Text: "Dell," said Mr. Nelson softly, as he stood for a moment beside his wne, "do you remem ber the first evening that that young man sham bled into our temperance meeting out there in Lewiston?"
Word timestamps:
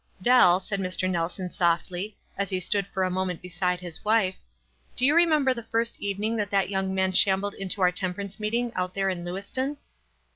"Dell," 0.19 0.59
said 0.59 0.79
Mr. 0.79 1.07
Nelson 1.07 1.51
softly, 1.51 2.17
as 2.35 2.49
he 2.49 2.59
stood 2.59 2.87
for 2.87 3.03
a 3.03 3.11
moment 3.11 3.39
beside 3.39 3.79
his 3.81 3.99
wne, 3.99 4.33
"do 4.95 5.05
you 5.05 5.13
remem 5.13 5.45
ber 5.45 5.53
the 5.53 5.61
first 5.61 6.01
evening 6.01 6.35
that 6.37 6.49
that 6.49 6.71
young 6.71 6.95
man 6.95 7.11
sham 7.11 7.41
bled 7.41 7.53
into 7.53 7.83
our 7.83 7.91
temperance 7.91 8.39
meeting 8.39 8.71
out 8.73 8.95
there 8.95 9.09
in 9.11 9.23
Lewiston?" 9.23 9.77